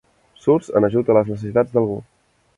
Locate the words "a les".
1.13-1.31